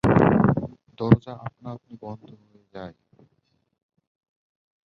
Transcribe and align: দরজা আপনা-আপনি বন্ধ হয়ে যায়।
দরজা 0.99 1.33
আপনা-আপনি 1.47 1.93
বন্ধ 2.01 2.27
হয়ে 2.41 2.63
যায়। 2.73 2.95